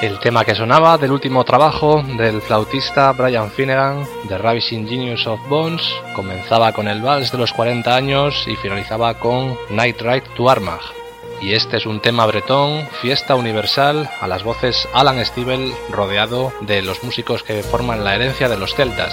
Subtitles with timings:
[0.00, 5.46] El tema que sonaba del último trabajo del flautista Brian Finnegan, The Ravishing Genius of
[5.46, 5.82] Bones,
[6.14, 10.80] comenzaba con el vals de los 40 años y finalizaba con Night Ride to Armagh.
[11.42, 16.80] Y este es un tema bretón, fiesta universal, a las voces Alan Stivell rodeado de
[16.80, 19.12] los músicos que forman la herencia de los celtas.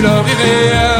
[0.00, 0.99] leur irréel.